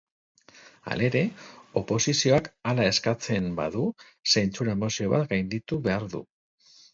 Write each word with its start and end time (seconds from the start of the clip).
Halere, 0.93 1.19
oposizioak 1.81 2.49
hala 2.71 2.87
eskatzen 2.93 3.51
badu, 3.61 3.85
zentsura 4.35 4.75
mozio 4.85 5.13
bat 5.13 5.29
gainditu 5.35 5.81
behar 5.91 6.09
du. 6.17 6.25